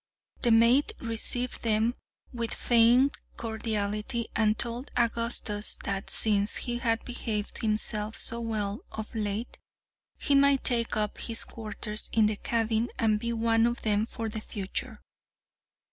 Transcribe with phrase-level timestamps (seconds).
[0.39, 1.93] The mate received them
[2.33, 9.13] with feigned cordiality, and told Augustus that, since he had behaved himself so well of
[9.13, 9.59] late,
[10.17, 14.27] he might take up his quarters in the cabin and be one of them for
[14.27, 15.03] the future.